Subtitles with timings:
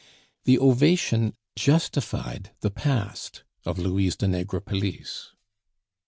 [0.45, 5.27] The ovation justified the past of Louise de Negrepelisse.